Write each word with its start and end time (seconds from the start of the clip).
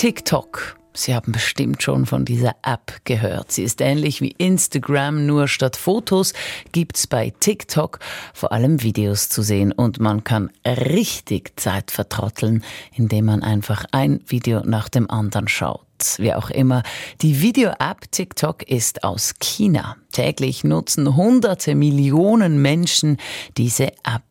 TikTok. 0.00 0.78
Sie 0.94 1.14
haben 1.14 1.30
bestimmt 1.30 1.82
schon 1.82 2.06
von 2.06 2.24
dieser 2.24 2.56
App 2.62 3.04
gehört. 3.04 3.52
Sie 3.52 3.64
ist 3.64 3.82
ähnlich 3.82 4.22
wie 4.22 4.30
Instagram, 4.30 5.26
nur 5.26 5.46
statt 5.46 5.76
Fotos 5.76 6.32
gibt's 6.72 7.06
bei 7.06 7.34
TikTok 7.38 7.98
vor 8.32 8.50
allem 8.50 8.82
Videos 8.82 9.28
zu 9.28 9.42
sehen 9.42 9.72
und 9.72 10.00
man 10.00 10.24
kann 10.24 10.48
richtig 10.64 11.52
Zeit 11.60 11.90
vertrotteln, 11.90 12.64
indem 12.94 13.26
man 13.26 13.42
einfach 13.42 13.84
ein 13.92 14.22
Video 14.26 14.60
nach 14.64 14.88
dem 14.88 15.10
anderen 15.10 15.48
schaut. 15.48 15.84
Wie 16.16 16.32
auch 16.32 16.48
immer, 16.48 16.82
die 17.20 17.42
Video-App 17.42 18.10
TikTok 18.10 18.62
ist 18.62 19.04
aus 19.04 19.34
China. 19.38 19.98
Täglich 20.12 20.64
nutzen 20.64 21.14
hunderte 21.14 21.74
Millionen 21.74 22.62
Menschen 22.62 23.18
diese 23.58 23.88
App. 23.88 24.22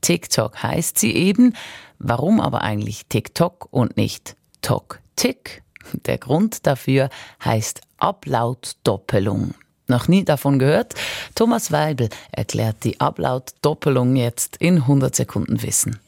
TikTok 0.00 0.62
heißt 0.62 0.96
sie 0.96 1.12
eben. 1.12 1.54
Warum 1.98 2.40
aber 2.40 2.62
eigentlich 2.62 3.06
TikTok 3.08 3.66
und 3.72 3.96
nicht 3.96 4.36
Tok 4.62 5.00
Tick? 5.18 5.62
Der 6.06 6.16
Grund 6.16 6.66
dafür 6.66 7.10
heißt 7.44 7.80
Ablautdoppelung. 7.98 9.54
Noch 9.88 10.06
nie 10.06 10.24
davon 10.24 10.60
gehört? 10.60 10.94
Thomas 11.34 11.72
Weibel 11.72 12.08
erklärt 12.30 12.84
die 12.84 13.00
Ablautdoppelung 13.00 14.14
jetzt 14.14 14.58
in 14.58 14.76
100 14.76 15.16
Sekunden 15.16 15.62
Wissen. 15.62 15.98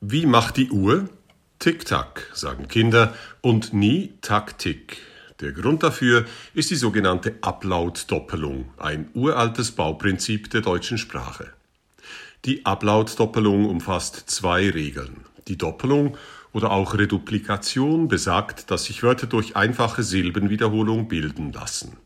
Wie 0.00 0.24
macht 0.24 0.56
die 0.56 0.70
Uhr? 0.70 1.10
Tick-Tack, 1.58 2.30
sagen 2.32 2.66
Kinder, 2.68 3.12
und 3.42 3.74
nie 3.74 4.14
Taktik. 4.22 4.96
Der 5.40 5.52
Grund 5.52 5.82
dafür 5.82 6.24
ist 6.54 6.70
die 6.70 6.76
sogenannte 6.76 7.34
Ablautdoppelung, 7.42 8.70
ein 8.78 9.10
uraltes 9.12 9.72
Bauprinzip 9.72 10.50
der 10.50 10.62
deutschen 10.62 10.96
Sprache. 10.96 11.52
Die 12.46 12.64
Ablautdoppelung 12.64 13.68
umfasst 13.68 14.30
zwei 14.30 14.70
Regeln. 14.70 15.26
Die 15.48 15.58
Doppelung 15.58 16.16
oder 16.52 16.70
auch 16.70 16.94
Reduplikation 16.94 18.08
besagt, 18.08 18.70
dass 18.70 18.84
sich 18.84 19.02
Wörter 19.02 19.26
durch 19.26 19.56
einfache 19.56 20.02
Silbenwiederholung 20.02 21.08
bilden 21.08 21.52
lassen. 21.52 21.96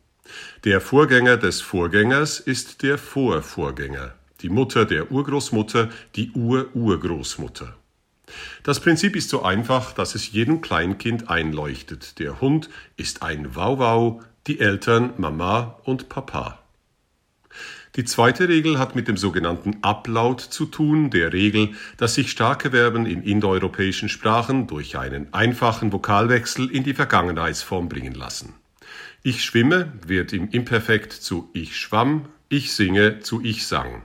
Der 0.65 0.81
Vorgänger 0.81 1.37
des 1.37 1.61
Vorgängers 1.61 2.41
ist 2.41 2.83
der 2.83 2.99
Vorvorgänger, 2.99 4.15
die 4.41 4.49
Mutter 4.49 4.85
der 4.85 5.11
Urgroßmutter, 5.11 5.91
die 6.17 6.31
Ururgroßmutter. 6.33 7.77
Das 8.63 8.81
Prinzip 8.81 9.17
ist 9.17 9.29
so 9.29 9.43
einfach, 9.43 9.93
dass 9.93 10.15
es 10.15 10.33
jedem 10.33 10.61
Kleinkind 10.61 11.29
einleuchtet. 11.29 12.19
Der 12.19 12.41
Hund 12.41 12.71
ist 12.97 13.23
ein 13.23 13.55
Wauwau, 13.55 14.23
die 14.47 14.61
Eltern 14.61 15.13
Mama 15.19 15.79
und 15.85 16.09
Papa. 16.09 16.64
Die 17.97 18.05
zweite 18.05 18.49
Regel 18.49 18.81
hat 18.81 18.97
mit 18.97 19.07
dem 19.07 19.17
sogenannten 19.17 19.77
Ablaut 19.83 20.41
zu 20.41 20.67
tun, 20.67 21.11
der 21.11 21.33
Regel, 21.33 21.75
dass 21.97 22.15
sich 22.15 22.29
starke 22.29 22.73
Verben 22.73 23.07
in 23.07 23.23
indoeuropäischen 23.23 24.09
Sprachen 24.09 24.67
durch 24.67 24.99
einen 24.99 25.33
einfachen 25.33 25.93
Vokalwechsel 25.93 26.69
in 26.73 26.83
die 26.83 26.95
Vergangenheitsform 26.95 27.89
bringen 27.89 28.15
lassen. 28.15 28.55
Ich 29.23 29.45
schwimme 29.45 29.93
wird 30.05 30.33
im 30.33 30.51
Imperfekt 30.51 31.13
zu 31.13 31.49
ich 31.53 31.79
schwamm, 31.79 32.25
ich 32.49 32.73
singe 32.73 33.21
zu 33.21 33.41
ich 33.45 33.65
sang. 33.65 34.03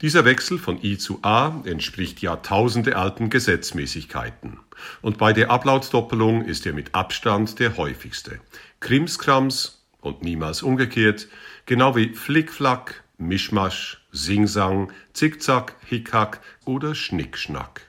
Dieser 0.00 0.24
Wechsel 0.24 0.56
von 0.56 0.82
I 0.84 0.96
zu 0.96 1.18
A 1.22 1.60
entspricht 1.64 2.22
jahrtausendealten 2.22 3.30
Gesetzmäßigkeiten. 3.30 4.60
Und 5.02 5.18
bei 5.18 5.32
der 5.32 5.50
Ablautdoppelung 5.50 6.44
ist 6.44 6.66
er 6.66 6.72
mit 6.72 6.94
Abstand 6.94 7.58
der 7.58 7.76
häufigste. 7.76 8.38
Krimskrams 8.78 9.84
und 10.00 10.22
niemals 10.22 10.62
umgekehrt, 10.62 11.26
genau 11.66 11.96
wie 11.96 12.14
Flickflack, 12.14 13.02
Mischmasch, 13.18 14.00
Singsang, 14.12 14.92
Zickzack, 15.12 15.74
Hickhack 15.84 16.40
oder 16.64 16.94
Schnickschnack. 16.94 17.82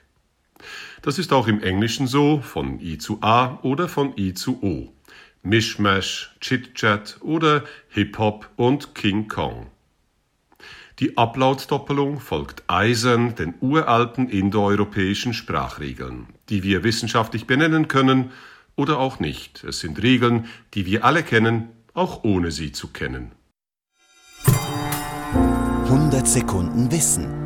Das 1.02 1.18
ist 1.18 1.32
auch 1.32 1.46
im 1.46 1.62
Englischen 1.62 2.06
so, 2.06 2.40
von 2.40 2.80
I 2.80 2.98
zu 2.98 3.18
A 3.22 3.58
oder 3.62 3.88
von 3.88 4.12
I 4.18 4.34
zu 4.34 4.62
O. 4.62 4.92
Mischmasch, 5.42 6.36
Chit-Chat 6.40 7.18
oder 7.22 7.64
Hip-Hop 7.88 8.50
und 8.56 8.94
King 8.94 9.28
Kong. 9.28 9.68
Die 10.98 11.16
Ablautdoppelung 11.16 12.20
folgt 12.20 12.64
eisern 12.66 13.34
den 13.34 13.54
uralten 13.60 14.28
indoeuropäischen 14.28 15.32
Sprachregeln, 15.32 16.26
die 16.50 16.62
wir 16.62 16.84
wissenschaftlich 16.84 17.46
benennen 17.46 17.88
können 17.88 18.32
oder 18.76 18.98
auch 18.98 19.18
nicht. 19.18 19.64
Es 19.64 19.80
sind 19.80 20.02
Regeln, 20.02 20.46
die 20.74 20.84
wir 20.84 21.04
alle 21.06 21.22
kennen, 21.22 21.68
auch 21.94 22.22
ohne 22.24 22.50
sie 22.50 22.72
zu 22.72 22.88
kennen. 22.88 23.32
100 25.90 26.28
Sekunden 26.28 26.88
Wissen 26.92 27.39